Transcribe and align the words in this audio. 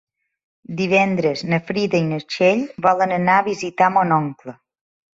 Divendres 0.79 1.43
na 1.51 1.59
Frida 1.69 2.01
i 2.01 2.07
na 2.09 2.21
Txell 2.25 2.67
volen 2.89 3.17
anar 3.23 3.39
a 3.39 3.47
visitar 3.53 3.95
mon 4.01 4.19
oncle. 4.21 4.61